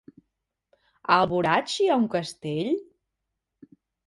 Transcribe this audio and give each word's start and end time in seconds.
A 1.11 1.17
Alboraig 1.17 1.75
hi 1.83 1.89
ha 1.91 1.99
un 2.05 2.09
castell? 2.15 2.73